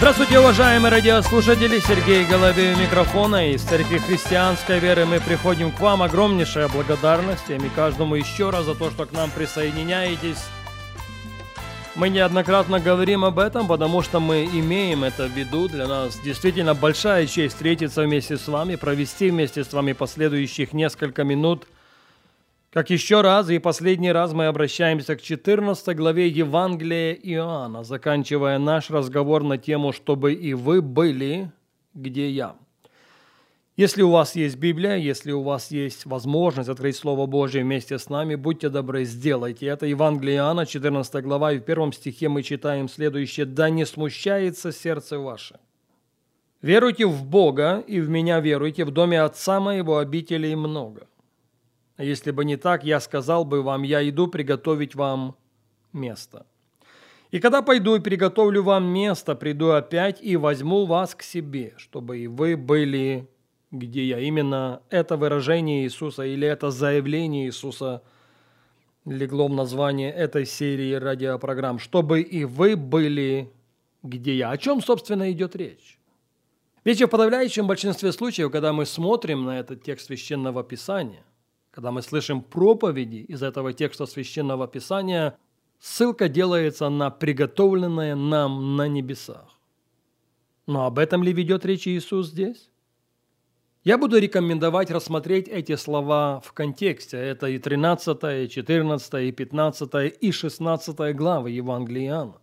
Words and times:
Здравствуйте, 0.00 0.40
уважаемые 0.40 0.90
радиослушатели! 0.90 1.78
Сергей 1.78 2.24
Головей 2.24 2.72
у 2.72 2.78
микрофона. 2.78 3.50
Из 3.52 3.60
Церкви 3.60 3.98
Христианской 3.98 4.78
Веры 4.78 5.04
мы 5.04 5.20
приходим 5.20 5.70
к 5.70 5.78
вам. 5.78 6.02
Огромнейшая 6.02 6.68
благодарность 6.68 7.50
и 7.50 7.68
каждому 7.76 8.14
еще 8.14 8.48
раз 8.48 8.64
за 8.64 8.74
то, 8.74 8.90
что 8.90 9.04
к 9.04 9.12
нам 9.12 9.30
присоединяетесь. 9.30 10.42
Мы 11.96 12.08
неоднократно 12.08 12.80
говорим 12.80 13.26
об 13.26 13.38
этом, 13.38 13.68
потому 13.68 14.00
что 14.00 14.20
мы 14.20 14.46
имеем 14.46 15.04
это 15.04 15.26
в 15.26 15.36
виду. 15.36 15.68
Для 15.68 15.86
нас 15.86 16.18
действительно 16.24 16.74
большая 16.74 17.26
честь 17.26 17.52
встретиться 17.52 18.00
вместе 18.00 18.38
с 18.38 18.48
вами, 18.48 18.76
провести 18.76 19.28
вместе 19.28 19.64
с 19.64 19.70
вами 19.70 19.92
последующих 19.92 20.72
несколько 20.72 21.24
минут– 21.24 21.66
как 22.70 22.90
еще 22.90 23.20
раз 23.20 23.50
и 23.50 23.58
последний 23.58 24.12
раз 24.12 24.32
мы 24.32 24.46
обращаемся 24.46 25.16
к 25.16 25.22
14 25.22 25.96
главе 25.96 26.28
Евангелия 26.28 27.14
Иоанна, 27.14 27.82
заканчивая 27.82 28.58
наш 28.60 28.90
разговор 28.90 29.42
на 29.42 29.58
тему 29.58 29.92
«Чтобы 29.92 30.34
и 30.34 30.54
вы 30.54 30.80
были, 30.80 31.50
где 31.94 32.30
я». 32.30 32.54
Если 33.76 34.02
у 34.02 34.10
вас 34.10 34.36
есть 34.36 34.56
Библия, 34.56 34.96
если 34.96 35.32
у 35.32 35.42
вас 35.42 35.72
есть 35.72 36.06
возможность 36.06 36.68
открыть 36.68 36.96
Слово 36.96 37.26
Божье 37.26 37.62
вместе 37.62 37.98
с 37.98 38.08
нами, 38.08 38.34
будьте 38.36 38.68
добры, 38.68 39.04
сделайте 39.04 39.66
это. 39.66 39.86
Евангелие 39.86 40.36
Иоанна, 40.36 40.66
14 40.66 41.24
глава, 41.24 41.52
и 41.52 41.58
в 41.58 41.62
первом 41.62 41.92
стихе 41.92 42.28
мы 42.28 42.42
читаем 42.42 42.88
следующее. 42.88 43.46
«Да 43.46 43.68
не 43.68 43.84
смущается 43.84 44.70
сердце 44.70 45.18
ваше». 45.18 45.58
Веруйте 46.62 47.06
в 47.06 47.24
Бога 47.24 47.82
и 47.86 48.00
в 48.00 48.08
меня 48.10 48.38
веруйте, 48.38 48.84
в 48.84 48.90
доме 48.90 49.22
Отца 49.22 49.60
моего 49.60 49.98
обителей 49.98 50.54
много. 50.54 51.06
А 52.00 52.02
если 52.02 52.30
бы 52.30 52.46
не 52.46 52.56
так, 52.56 52.82
я 52.82 52.98
сказал 52.98 53.44
бы 53.44 53.60
вам, 53.60 53.82
я 53.82 54.08
иду 54.08 54.26
приготовить 54.26 54.94
вам 54.94 55.36
место. 55.92 56.46
И 57.30 57.40
когда 57.40 57.60
пойду 57.60 57.94
и 57.94 58.00
приготовлю 58.00 58.62
вам 58.62 58.86
место, 58.86 59.34
приду 59.34 59.72
опять 59.72 60.22
и 60.22 60.38
возьму 60.38 60.86
вас 60.86 61.14
к 61.14 61.22
себе, 61.22 61.74
чтобы 61.76 62.20
и 62.20 62.26
вы 62.26 62.56
были, 62.56 63.28
где 63.70 64.06
я. 64.06 64.18
Именно 64.18 64.80
это 64.88 65.18
выражение 65.18 65.84
Иисуса 65.84 66.22
или 66.22 66.48
это 66.48 66.70
заявление 66.70 67.48
Иисуса 67.48 68.02
легло 69.04 69.48
в 69.48 69.52
название 69.52 70.10
этой 70.10 70.46
серии 70.46 70.94
радиопрограмм, 70.94 71.78
чтобы 71.78 72.22
и 72.22 72.46
вы 72.46 72.76
были, 72.76 73.52
где 74.02 74.38
я. 74.38 74.52
О 74.52 74.56
чем, 74.56 74.80
собственно, 74.80 75.30
идет 75.30 75.54
речь? 75.54 75.98
Ведь 76.82 77.02
в 77.02 77.08
подавляющем 77.08 77.66
большинстве 77.66 78.10
случаев, 78.12 78.50
когда 78.50 78.72
мы 78.72 78.86
смотрим 78.86 79.44
на 79.44 79.60
этот 79.60 79.82
текст 79.82 80.06
Священного 80.06 80.64
Писания, 80.64 81.24
когда 81.70 81.92
мы 81.92 82.02
слышим 82.02 82.42
проповеди 82.42 83.16
из 83.16 83.42
этого 83.42 83.72
текста 83.72 84.06
Священного 84.06 84.66
Писания, 84.66 85.38
ссылка 85.78 86.28
делается 86.28 86.88
на 86.88 87.10
приготовленное 87.10 88.14
нам 88.16 88.76
на 88.76 88.88
небесах. 88.88 89.58
Но 90.66 90.86
об 90.86 90.98
этом 90.98 91.22
ли 91.22 91.32
ведет 91.32 91.64
речь 91.64 91.86
Иисус 91.86 92.28
здесь? 92.28 92.70
Я 93.82 93.96
буду 93.96 94.18
рекомендовать 94.18 94.90
рассмотреть 94.90 95.48
эти 95.48 95.74
слова 95.74 96.40
в 96.44 96.52
контексте. 96.52 97.16
Это 97.16 97.46
и 97.46 97.58
13, 97.58 98.18
и 98.44 98.48
14, 98.48 99.14
и 99.14 99.32
15, 99.32 99.90
и 100.20 100.32
16 100.32 101.16
главы 101.16 101.50
Евангелия 101.50 102.08
Иоанна. 102.08 102.40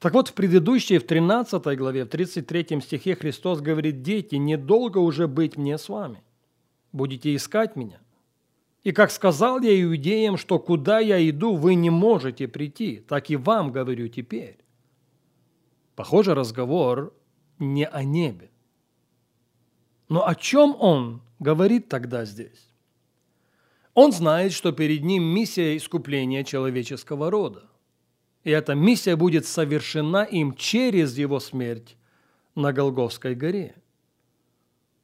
Так 0.00 0.12
вот, 0.12 0.28
в 0.28 0.34
предыдущей, 0.34 0.98
в 0.98 1.06
13 1.06 1.64
главе, 1.78 2.04
в 2.04 2.08
33 2.08 2.80
стихе 2.82 3.14
Христос 3.14 3.60
говорит, 3.60 4.02
«Дети, 4.02 4.34
недолго 4.34 4.98
уже 4.98 5.28
быть 5.28 5.56
мне 5.56 5.78
с 5.78 5.88
вами» 5.88 6.22
будете 6.92 7.34
искать 7.34 7.76
меня. 7.76 8.00
И 8.84 8.92
как 8.92 9.10
сказал 9.10 9.60
я 9.60 9.80
иудеям, 9.82 10.36
что 10.36 10.58
куда 10.58 10.98
я 10.98 11.28
иду, 11.28 11.56
вы 11.56 11.74
не 11.74 11.90
можете 11.90 12.48
прийти, 12.48 12.98
так 13.06 13.30
и 13.30 13.36
вам 13.36 13.70
говорю 13.70 14.08
теперь. 14.08 14.58
Похоже, 15.94 16.34
разговор 16.34 17.14
не 17.58 17.86
о 17.86 18.02
небе. 18.02 18.50
Но 20.08 20.26
о 20.26 20.34
чем 20.34 20.76
он 20.78 21.22
говорит 21.38 21.88
тогда 21.88 22.24
здесь? 22.24 22.68
Он 23.94 24.10
знает, 24.10 24.52
что 24.52 24.72
перед 24.72 25.04
ним 25.04 25.22
миссия 25.22 25.76
искупления 25.76 26.44
человеческого 26.44 27.30
рода. 27.30 27.68
И 28.42 28.50
эта 28.50 28.74
миссия 28.74 29.16
будет 29.16 29.46
совершена 29.46 30.24
им 30.24 30.54
через 30.54 31.16
его 31.16 31.38
смерть 31.40 31.96
на 32.54 32.72
Голговской 32.72 33.34
горе. 33.34 33.76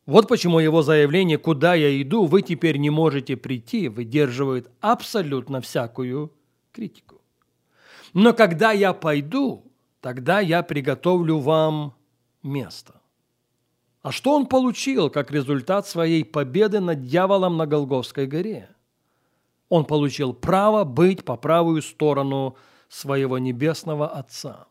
Вот 0.08 0.26
почему 0.26 0.58
его 0.58 0.80
заявление 0.80 1.36
«Куда 1.36 1.74
я 1.74 2.00
иду, 2.00 2.24
вы 2.24 2.40
теперь 2.40 2.78
не 2.78 2.88
можете 2.88 3.36
прийти» 3.36 3.88
выдерживает 3.90 4.70
абсолютно 4.80 5.60
всякую 5.60 6.32
критику. 6.72 7.20
Но 8.14 8.32
когда 8.32 8.72
я 8.72 8.94
пойду, 8.94 9.70
тогда 10.00 10.40
я 10.40 10.62
приготовлю 10.62 11.40
вам 11.40 11.92
место. 12.42 13.02
А 14.00 14.10
что 14.10 14.34
он 14.34 14.46
получил 14.46 15.10
как 15.10 15.30
результат 15.30 15.86
своей 15.86 16.24
победы 16.24 16.80
над 16.80 17.02
дьяволом 17.02 17.58
на 17.58 17.66
Голговской 17.66 18.26
горе? 18.26 18.70
Он 19.68 19.84
получил 19.84 20.32
право 20.32 20.84
быть 20.84 21.22
по 21.22 21.36
правую 21.36 21.82
сторону 21.82 22.56
своего 22.88 23.36
небесного 23.36 24.08
Отца. 24.08 24.68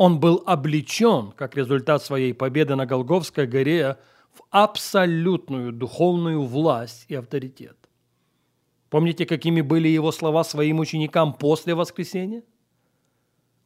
Он 0.00 0.18
был 0.18 0.42
облечен, 0.46 1.32
как 1.32 1.56
результат 1.56 2.02
своей 2.02 2.32
победы 2.32 2.74
на 2.74 2.86
Голговской 2.86 3.46
горе, 3.46 3.98
в 4.32 4.40
абсолютную 4.48 5.72
духовную 5.72 6.42
власть 6.42 7.04
и 7.08 7.14
авторитет. 7.14 7.76
Помните, 8.88 9.26
какими 9.26 9.60
были 9.60 9.88
его 9.88 10.10
слова 10.10 10.42
своим 10.42 10.78
ученикам 10.78 11.34
после 11.34 11.74
воскресения? 11.74 12.44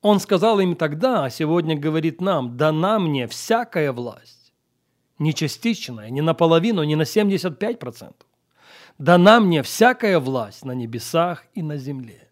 Он 0.03 0.19
сказал 0.19 0.59
им 0.59 0.75
тогда, 0.75 1.25
а 1.25 1.31
сегодня 1.31 1.79
говорит 1.79 2.21
нам, 2.21 2.57
дана 2.57 2.99
мне 2.99 3.29
всякая 3.29 3.93
власть, 3.93 4.53
не 5.21 5.35
частичная, 5.35 6.11
не 6.11 6.21
наполовину, 6.21 6.83
не 6.83 6.97
на 6.97 7.03
75%. 7.03 8.13
Дана 8.99 9.39
мне 9.39 9.63
всякая 9.63 10.19
власть 10.19 10.65
на 10.65 10.73
небесах 10.73 11.45
и 11.55 11.63
на 11.63 11.77
земле. 11.77 12.29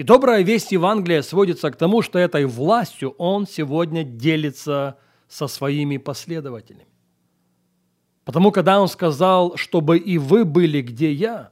И 0.00 0.02
добрая 0.02 0.40
весть 0.40 0.72
Евангелия 0.72 1.20
сводится 1.20 1.70
к 1.70 1.76
тому, 1.76 2.00
что 2.00 2.18
этой 2.18 2.46
властью 2.46 3.10
он 3.18 3.46
сегодня 3.46 4.02
делится 4.02 4.96
со 5.28 5.46
своими 5.46 5.98
последователями. 5.98 6.88
Потому 8.24 8.50
когда 8.50 8.80
он 8.80 8.88
сказал, 8.88 9.58
чтобы 9.58 9.98
и 9.98 10.16
вы 10.16 10.46
были, 10.46 10.80
где 10.80 11.12
я, 11.12 11.50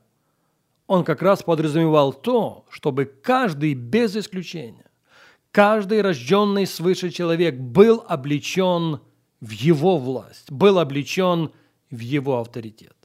он 0.87 1.04
как 1.04 1.20
раз 1.20 1.42
подразумевал 1.42 2.14
то, 2.14 2.64
чтобы 2.70 3.04
каждый 3.04 3.75
без 3.75 4.16
исключения, 4.16 4.91
каждый 5.50 6.00
рожденный 6.00 6.66
свыше 6.66 7.10
человек 7.10 7.54
был 7.54 8.03
облечен 8.08 9.00
в 9.42 9.50
его 9.50 9.98
власть, 9.98 10.50
был 10.50 10.78
облечен 10.78 11.53
в 11.91 11.98
его 11.98 12.38
авторитет. 12.41 12.97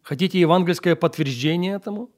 Хотите 0.00 0.40
евангельское 0.40 0.96
подтверждение 0.96 1.74
этому? 1.74 2.08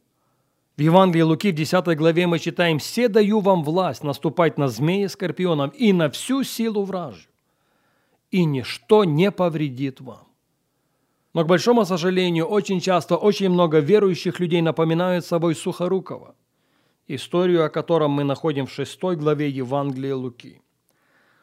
В 0.77 0.81
Евангелии 0.81 1.23
Луки 1.23 1.53
в 1.53 1.55
10 1.55 1.97
главе 1.99 2.27
мы 2.27 2.39
читаем 2.39 2.79
«Все 2.79 3.09
даю 3.09 3.41
вам 3.41 3.63
власть 3.63 4.03
наступать 4.03 4.57
на 4.57 4.69
змеи 4.69 5.07
скорпионов 5.07 5.75
и 5.79 5.93
на 5.93 6.09
всю 6.09 6.45
силу 6.45 6.85
вражью, 6.85 7.31
и 8.31 8.47
ничто 8.47 9.05
не 9.05 9.31
повредит 9.31 10.01
вам». 10.01 10.27
Но, 11.35 11.45
к 11.45 11.47
большому 11.47 11.85
сожалению, 11.85 12.47
очень 12.47 12.81
часто 12.81 13.17
очень 13.17 13.51
много 13.51 13.81
верующих 13.81 14.41
людей 14.41 14.63
напоминают 14.63 15.27
собой 15.27 15.55
Сухорукова, 15.55 16.35
историю 17.07 17.67
о 17.67 17.71
котором 17.71 18.13
мы 18.13 18.25
находим 18.25 18.67
в 18.67 18.73
6 18.73 18.99
главе 19.19 19.51
Евангелия 19.51 20.17
Луки. 20.17 20.63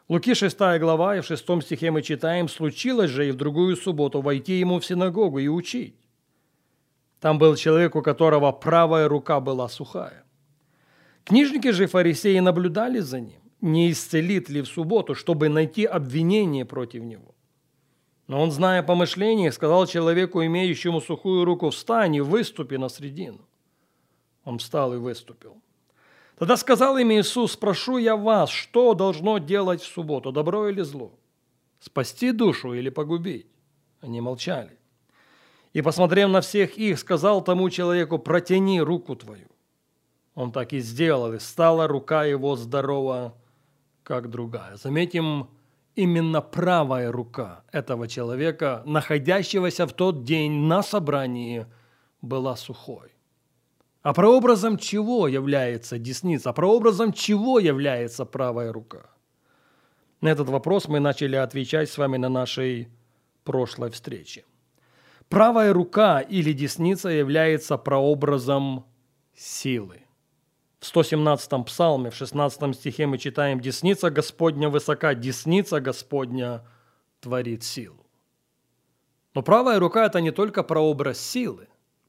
Луки 0.07 0.33
6 0.33 0.57
глава, 0.79 1.17
и 1.17 1.21
в 1.21 1.25
6 1.25 1.61
стихе 1.61 1.91
мы 1.91 2.01
читаем 2.01 2.49
«Случилось 2.49 3.11
же 3.11 3.27
и 3.27 3.31
в 3.31 3.35
другую 3.35 3.75
субботу 3.75 4.21
войти 4.21 4.59
ему 4.59 4.79
в 4.79 4.85
синагогу 4.85 5.37
и 5.37 5.47
учить». 5.47 5.95
Там 7.19 7.37
был 7.37 7.55
человек, 7.55 7.95
у 7.95 8.01
которого 8.01 8.51
правая 8.51 9.07
рука 9.07 9.39
была 9.39 9.67
сухая. 9.67 10.23
Книжники 11.25 11.71
же 11.71 11.87
фарисеи 11.87 12.39
наблюдали 12.39 12.99
за 12.99 13.19
ним, 13.19 13.41
не 13.61 13.91
исцелит 13.91 14.49
ли 14.49 14.61
в 14.61 14.67
субботу, 14.67 15.15
чтобы 15.15 15.49
найти 15.49 15.85
обвинение 15.85 16.65
против 16.65 17.03
него. 17.03 17.35
Но 18.27 18.41
он, 18.41 18.51
зная 18.51 18.83
помышления, 18.83 19.51
сказал 19.51 19.85
человеку, 19.87 20.43
имеющему 20.43 21.01
сухую 21.01 21.45
руку, 21.45 21.69
встань 21.69 22.15
и 22.15 22.21
выступи 22.21 22.75
на 22.75 22.89
средину. 22.89 23.47
Он 24.45 24.57
встал 24.57 24.93
и 24.93 24.97
выступил. 24.97 25.61
Тогда 26.37 26.55
сказал 26.55 26.97
им 26.97 27.11
Иисус, 27.11 27.51
спрошу 27.51 27.97
я 27.97 28.15
вас, 28.15 28.49
что 28.49 28.93
должно 28.93 29.39
делать 29.39 29.81
в 29.81 29.93
субботу, 29.93 30.31
добро 30.31 30.69
или 30.69 30.81
зло? 30.81 31.11
Спасти 31.79 32.31
душу 32.31 32.73
или 32.73 32.89
погубить? 32.89 33.47
Они 33.99 34.21
молчали. 34.21 34.78
И, 35.73 35.81
посмотрев 35.81 36.29
на 36.29 36.41
всех 36.41 36.77
их, 36.77 36.99
сказал 36.99 37.43
тому 37.43 37.69
человеку, 37.69 38.17
протяни 38.19 38.81
руку 38.81 39.15
твою. 39.15 39.47
Он 40.33 40.51
так 40.51 40.73
и 40.73 40.79
сделал, 40.79 41.33
и 41.33 41.39
стала 41.39 41.87
рука 41.87 42.23
его 42.23 42.55
здорова, 42.55 43.35
как 44.03 44.29
другая. 44.29 44.77
Заметим, 44.77 45.49
именно 45.95 46.41
правая 46.41 47.11
рука 47.11 47.63
этого 47.71 48.07
человека, 48.07 48.81
находящегося 48.85 49.85
в 49.85 49.93
тот 49.93 50.23
день 50.23 50.51
на 50.51 50.81
собрании, 50.81 51.67
была 52.21 52.55
сухой. 52.55 53.11
А 54.01 54.13
прообразом 54.13 54.77
чего 54.77 55.27
является 55.27 55.99
десница? 55.99 56.53
Прообразом 56.53 57.11
чего 57.11 57.59
является 57.59 58.25
правая 58.25 58.71
рука? 58.71 59.09
На 60.21 60.29
этот 60.29 60.49
вопрос 60.49 60.87
мы 60.87 60.99
начали 60.99 61.35
отвечать 61.35 61.89
с 61.89 61.97
вами 61.97 62.17
на 62.17 62.29
нашей 62.29 62.89
прошлой 63.43 63.89
встрече. 63.89 64.45
Правая 65.29 65.73
рука 65.73 66.21
или 66.21 66.53
десница 66.53 67.09
является 67.09 67.77
прообразом 67.77 68.85
силы. 69.35 70.01
В 70.79 70.83
117-м 70.83 71.65
псалме, 71.65 72.09
в 72.09 72.15
16 72.15 72.75
стихе 72.75 73.05
мы 73.05 73.19
читаем 73.19 73.59
«Десница 73.59 74.09
Господня 74.09 74.69
высока, 74.69 75.13
десница 75.13 75.81
Господня 75.81 76.65
творит 77.19 77.63
силу». 77.63 78.07
Но 79.35 79.43
правая 79.43 79.79
рука– 79.79 80.05
это 80.07 80.19
не 80.19 80.31
только 80.31 80.63
прообраз 80.63 81.19
силы. 81.19 81.67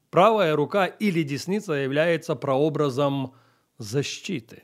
Правая 0.09 0.55
рука 0.55 0.87
или 0.87 1.21
десница 1.21 1.73
является 1.73 2.35
прообразом 2.35 3.35
защиты. 3.77 4.63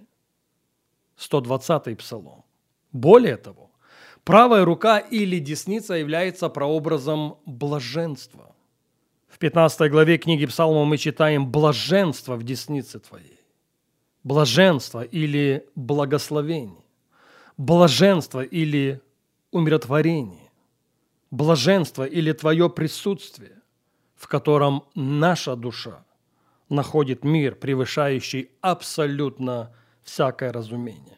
120-й 1.18 1.95
псалом. 1.95 2.44
Более 2.92 3.38
того, 3.38 3.66
правая 4.27 4.65
рука 4.65 5.00
или 5.00 5.39
десница 5.39 5.94
является 5.94 6.50
прообразом 6.50 7.38
блаженства. 7.45 8.53
В 9.29 9.38
15 9.38 9.89
главе 9.89 10.18
книги 10.18 10.45
Псалма 10.45 10.83
мы 10.83 10.97
читаем 10.97 11.50
«блаженство 11.50 12.35
в 12.35 12.44
деснице 12.44 13.00
твоей». 13.00 13.39
Блаженство 14.25 15.01
или 15.01 15.65
благословение. 15.75 16.83
Блаженство 17.56 18.41
или 18.44 19.00
умиротворение. 19.51 20.51
Блаженство 21.31 22.03
или 22.03 22.33
твое 22.33 22.69
присутствие, 22.69 23.62
в 24.15 24.27
котором 24.27 24.83
наша 24.94 25.56
душа 25.56 26.03
находит 26.68 27.23
мир, 27.23 27.56
превышающий 27.56 28.50
абсолютно 28.59 29.73
всякое 30.03 30.51
разумение. 30.51 31.16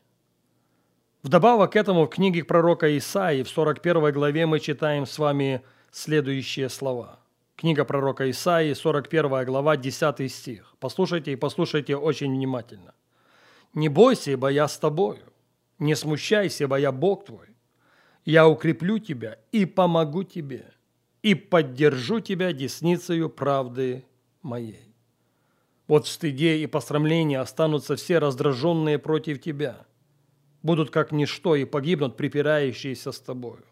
Вдобавок 1.22 1.74
к 1.74 1.76
этому 1.76 2.06
в 2.06 2.10
книге 2.10 2.46
пророка 2.46 2.98
Исаии 2.98 3.44
в 3.44 3.50
41 3.50 4.14
главе 4.14 4.46
мы 4.46 4.62
читаем 4.62 5.06
с 5.06 5.20
вами 5.20 5.62
следующие 5.92 6.70
слова. 6.70 7.20
Книга 7.58 7.84
пророка 7.84 8.30
Исаии, 8.32 8.74
41 8.74 9.46
глава, 9.46 9.76
10 9.76 10.32
стих. 10.32 10.76
Послушайте 10.80 11.34
и 11.34 11.36
послушайте 11.36 11.98
очень 11.98 12.32
внимательно. 12.32 12.94
«Не 13.74 13.90
бойся, 13.90 14.32
ибо 14.32 14.48
я 14.48 14.70
с 14.70 14.80
тобою, 14.80 15.20
не 15.78 15.94
смущайся, 15.96 16.64
ибо 16.64 16.78
я 16.78 16.94
Бог 16.94 17.26
твой. 17.26 17.48
Я 18.24 18.48
укреплю 18.48 18.98
тебя 18.98 19.38
и 19.52 19.66
помогу 19.66 20.24
тебе, 20.24 20.72
и 21.22 21.36
поддержу 21.36 22.22
тебя 22.22 22.54
десницею 22.54 23.30
правды 23.30 24.06
моей. 24.42 24.96
Вот 25.86 26.06
в 26.06 26.10
стыде 26.10 26.60
и 26.60 26.66
посрамлении 26.66 27.36
останутся 27.36 27.98
все 27.98 28.20
раздраженные 28.20 29.00
против 29.00 29.42
тебя, 29.42 29.86
будут 30.64 30.90
как 30.90 31.12
ничто 31.12 31.56
и 31.56 31.66
погибнут 31.66 32.18
припирающиеся 32.18 33.12
с 33.12 33.20
тобою. 33.20 33.64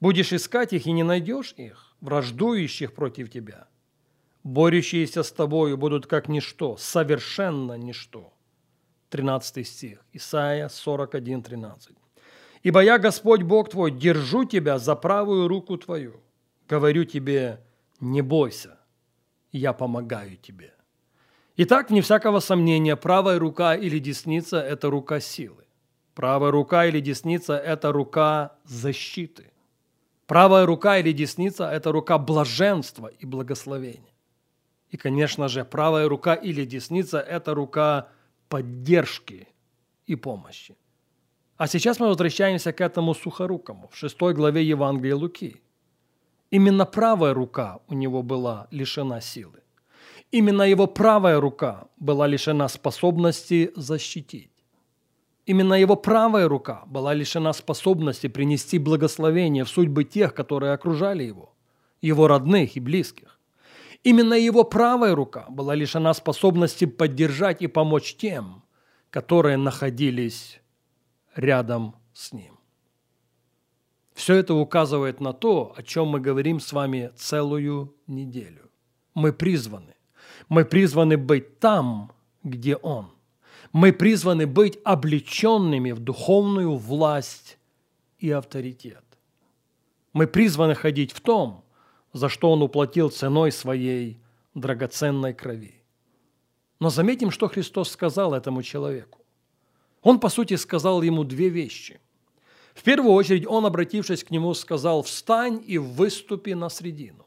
Будешь 0.00 0.32
искать 0.32 0.72
их 0.72 0.86
и 0.86 0.92
не 0.92 1.02
найдешь 1.02 1.54
их, 1.56 1.94
враждующих 2.00 2.94
против 2.94 3.30
тебя. 3.30 3.66
Борющиеся 4.44 5.22
с 5.22 5.32
тобою 5.32 5.76
будут 5.76 6.06
как 6.06 6.28
ничто, 6.28 6.76
совершенно 6.76 7.74
ничто. 7.76 8.32
13 9.10 9.66
стих, 9.66 10.04
Исайя 10.12 10.68
41, 10.68 11.42
13. 11.42 11.96
«Ибо 12.62 12.82
я, 12.82 12.98
Господь 12.98 13.42
Бог 13.42 13.70
твой, 13.70 13.90
держу 13.90 14.44
тебя 14.44 14.78
за 14.78 14.94
правую 14.96 15.48
руку 15.48 15.76
твою. 15.76 16.20
Говорю 16.68 17.04
тебе, 17.04 17.60
не 18.00 18.22
бойся, 18.22 18.78
я 19.52 19.72
помогаю 19.72 20.36
тебе». 20.36 20.74
Итак, 21.56 21.90
вне 21.90 22.02
всякого 22.02 22.40
сомнения, 22.40 22.96
правая 22.96 23.38
рука 23.38 23.74
или 23.74 23.98
десница– 23.98 24.60
это 24.72 24.90
рука 24.90 25.20
силы. 25.20 25.67
Правая 26.18 26.50
рука 26.50 26.84
или 26.86 26.98
десница– 26.98 27.56
это 27.64 27.92
рука 27.92 28.50
защиты. 28.64 29.52
Правая 30.26 30.66
рука 30.66 30.98
или 30.98 31.12
десница– 31.12 31.70
это 31.72 31.92
рука 31.92 32.18
блаженства 32.18 33.06
и 33.06 33.24
благословения. 33.24 34.12
И, 34.90 34.96
конечно 34.96 35.46
же, 35.46 35.64
правая 35.64 36.08
рука 36.08 36.34
или 36.34 36.64
десница– 36.64 37.20
это 37.30 37.54
рука 37.54 38.08
поддержки 38.48 39.46
и 40.08 40.16
помощи. 40.16 40.76
А 41.56 41.68
сейчас 41.68 42.00
мы 42.00 42.08
возвращаемся 42.08 42.72
к 42.72 42.80
этому 42.80 43.14
сухорукому 43.14 43.88
в 43.92 43.96
шестой 43.96 44.34
главе 44.34 44.64
Евангелия 44.64 45.14
Луки. 45.14 45.62
Именно 46.50 46.84
правая 46.84 47.32
рука 47.32 47.78
у 47.86 47.94
него 47.94 48.24
была 48.24 48.66
лишена 48.72 49.20
силы. 49.20 49.60
Именно 50.32 50.62
его 50.62 50.88
правая 50.88 51.38
рука 51.38 51.86
была 51.96 52.26
лишена 52.26 52.68
способности 52.68 53.70
защитить. 53.76 54.57
Именно 55.48 55.80
его 55.80 55.96
правая 55.96 56.46
рука 56.46 56.82
была 56.84 57.14
лишена 57.14 57.54
способности 57.54 58.26
принести 58.26 58.78
благословение 58.78 59.64
в 59.64 59.70
судьбы 59.70 60.04
тех, 60.04 60.34
которые 60.34 60.74
окружали 60.74 61.24
его, 61.24 61.54
его 62.02 62.28
родных 62.28 62.76
и 62.76 62.80
близких. 62.80 63.40
Именно 64.04 64.34
его 64.34 64.62
правая 64.62 65.14
рука 65.14 65.46
была 65.48 65.74
лишена 65.74 66.12
способности 66.12 66.84
поддержать 66.84 67.62
и 67.62 67.66
помочь 67.66 68.16
тем, 68.16 68.62
которые 69.08 69.56
находились 69.56 70.60
рядом 71.34 71.96
с 72.12 72.34
ним. 72.34 72.58
Все 74.12 74.34
это 74.34 74.52
указывает 74.52 75.18
на 75.18 75.32
то, 75.32 75.72
о 75.74 75.82
чем 75.82 76.08
мы 76.08 76.20
говорим 76.20 76.60
с 76.60 76.74
вами 76.74 77.10
целую 77.16 77.96
неделю. 78.06 78.70
Мы 79.14 79.32
призваны. 79.32 79.94
Мы 80.50 80.66
призваны 80.66 81.16
быть 81.16 81.58
там, 81.58 82.12
где 82.42 82.76
Он. 82.76 83.17
Мы 83.72 83.92
призваны 83.92 84.46
быть 84.46 84.78
облеченными 84.84 85.92
в 85.92 86.00
духовную 86.00 86.76
власть 86.76 87.58
и 88.18 88.30
авторитет. 88.30 89.04
Мы 90.12 90.26
призваны 90.26 90.74
ходить 90.74 91.12
в 91.12 91.20
том, 91.20 91.64
за 92.12 92.28
что 92.28 92.50
Он 92.50 92.62
уплатил 92.62 93.10
ценой 93.10 93.52
своей 93.52 94.18
драгоценной 94.54 95.34
крови. 95.34 95.82
Но 96.80 96.90
заметим, 96.90 97.30
что 97.30 97.48
Христос 97.48 97.90
сказал 97.90 98.34
этому 98.34 98.62
человеку. 98.62 99.18
Он, 100.02 100.18
по 100.18 100.28
сути, 100.28 100.54
сказал 100.54 101.02
ему 101.02 101.24
две 101.24 101.48
вещи. 101.48 102.00
В 102.74 102.82
первую 102.82 103.12
очередь, 103.12 103.46
Он, 103.46 103.66
обратившись 103.66 104.24
к 104.24 104.30
нему, 104.30 104.54
сказал, 104.54 105.02
«Встань 105.02 105.62
и 105.66 105.78
выступи 105.78 106.54
на 106.54 106.68
средину. 106.68 107.26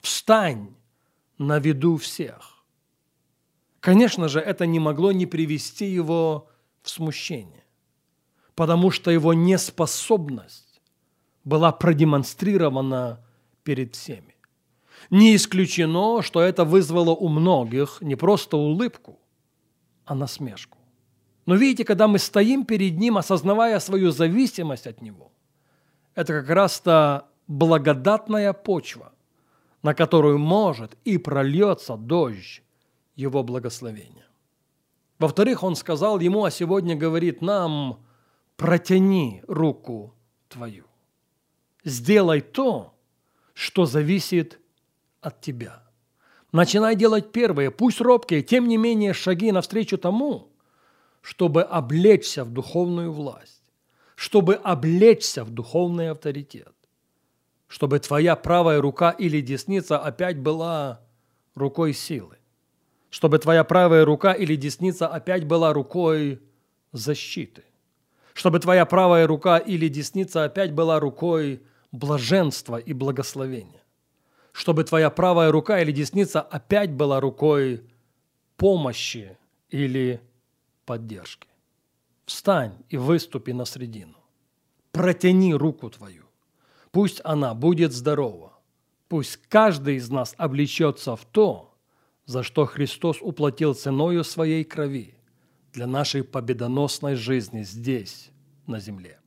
Встань 0.00 0.74
на 1.38 1.58
виду 1.58 1.96
всех». 1.96 2.57
Конечно 3.80 4.28
же, 4.28 4.40
это 4.40 4.66
не 4.66 4.80
могло 4.80 5.12
не 5.12 5.26
привести 5.26 5.86
его 5.86 6.48
в 6.82 6.90
смущение, 6.90 7.64
потому 8.54 8.90
что 8.90 9.10
его 9.10 9.34
неспособность 9.34 10.80
была 11.44 11.70
продемонстрирована 11.72 13.24
перед 13.62 13.94
всеми. 13.94 14.34
Не 15.10 15.36
исключено, 15.36 16.22
что 16.22 16.40
это 16.40 16.64
вызвало 16.64 17.10
у 17.10 17.28
многих 17.28 17.98
не 18.00 18.16
просто 18.16 18.56
улыбку, 18.56 19.20
а 20.04 20.14
насмешку. 20.14 20.78
Но 21.46 21.54
видите, 21.54 21.84
когда 21.84 22.08
мы 22.08 22.18
стоим 22.18 22.64
перед 22.64 22.98
Ним, 22.98 23.16
осознавая 23.16 23.78
свою 23.78 24.10
зависимость 24.10 24.86
от 24.86 25.00
Него, 25.00 25.32
это 26.14 26.32
как 26.32 26.50
раз-то 26.50 27.28
благодатная 27.46 28.52
почва, 28.52 29.12
на 29.82 29.94
которую 29.94 30.38
может 30.38 30.96
и 31.04 31.16
прольется 31.16 31.96
дождь 31.96 32.62
его 33.18 33.42
благословения. 33.42 34.26
Во-вторых, 35.18 35.64
он 35.64 35.74
сказал 35.74 36.20
ему, 36.20 36.44
а 36.44 36.50
сегодня 36.50 36.94
говорит 36.94 37.42
нам, 37.42 38.06
протяни 38.56 39.42
руку 39.48 40.14
твою. 40.48 40.84
Сделай 41.84 42.40
то, 42.40 42.94
что 43.54 43.86
зависит 43.86 44.60
от 45.20 45.40
тебя. 45.40 45.82
Начинай 46.52 46.94
делать 46.94 47.32
первые, 47.32 47.72
пусть 47.72 48.00
робкие, 48.00 48.42
тем 48.42 48.68
не 48.68 48.76
менее 48.76 49.12
шаги 49.12 49.50
навстречу 49.50 49.98
тому, 49.98 50.52
чтобы 51.20 51.62
облечься 51.62 52.44
в 52.44 52.52
духовную 52.52 53.12
власть, 53.12 53.64
чтобы 54.14 54.54
облечься 54.54 55.44
в 55.44 55.50
духовный 55.50 56.10
авторитет, 56.10 56.72
чтобы 57.66 57.98
твоя 57.98 58.36
правая 58.36 58.80
рука 58.80 59.10
или 59.10 59.40
десница 59.40 59.98
опять 59.98 60.38
была 60.38 61.00
рукой 61.56 61.92
силы, 61.92 62.37
чтобы 63.10 63.38
твоя 63.38 63.64
правая 63.64 64.04
рука 64.04 64.32
или 64.32 64.56
десница 64.56 65.08
опять 65.08 65.44
была 65.44 65.72
рукой 65.72 66.40
защиты, 66.92 67.64
чтобы 68.34 68.58
твоя 68.60 68.84
правая 68.84 69.26
рука 69.26 69.58
или 69.58 69.88
десница 69.88 70.44
опять 70.44 70.72
была 70.72 71.00
рукой 71.00 71.62
блаженства 71.92 72.76
и 72.76 72.92
благословения, 72.92 73.82
чтобы 74.52 74.84
твоя 74.84 75.10
правая 75.10 75.50
рука 75.50 75.80
или 75.80 75.92
десница 75.92 76.40
опять 76.40 76.92
была 76.92 77.20
рукой 77.20 77.82
помощи 78.56 79.38
или 79.70 80.20
поддержки. 80.84 81.48
Встань 82.26 82.74
и 82.90 82.98
выступи 82.98 83.52
на 83.52 83.64
средину. 83.64 84.16
Протяни 84.92 85.54
руку 85.54 85.88
твою. 85.88 86.24
Пусть 86.90 87.20
она 87.24 87.54
будет 87.54 87.92
здорова. 87.92 88.52
Пусть 89.08 89.38
каждый 89.48 89.96
из 89.96 90.10
нас 90.10 90.34
облечется 90.36 91.16
в 91.16 91.24
то, 91.24 91.67
за 92.28 92.42
что 92.42 92.66
Христос 92.66 93.22
уплатил 93.22 93.74
ценою 93.74 94.22
своей 94.22 94.62
крови 94.62 95.14
для 95.72 95.86
нашей 95.86 96.22
победоносной 96.22 97.14
жизни 97.14 97.62
здесь, 97.62 98.30
на 98.66 98.80
земле. 98.80 99.18